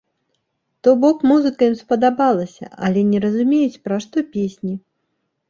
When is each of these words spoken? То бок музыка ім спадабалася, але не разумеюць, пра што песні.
То 0.85 0.93
бок 1.03 1.17
музыка 1.31 1.61
ім 1.71 1.75
спадабалася, 1.81 2.65
але 2.89 3.05
не 3.11 3.19
разумеюць, 3.27 3.79
пра 3.91 4.01
што 4.09 4.27
песні. 4.33 4.73